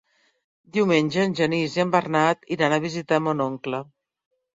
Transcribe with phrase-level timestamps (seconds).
[0.77, 3.83] Diumenge en Genís i en Bernat iran a visitar mon oncle.